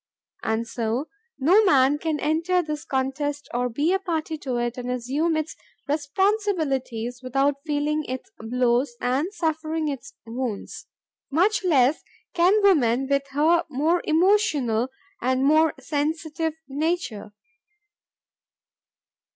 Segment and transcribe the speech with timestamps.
[0.41, 0.77] And as
[1.37, 5.55] no man can enter this contest or be a party to it and assume its
[5.87, 10.87] responsibilities without feeling its blows and suffering its wounds,
[11.29, 12.01] much less
[12.33, 14.89] can woman with her more emotional
[15.21, 17.33] and more sensitive nature.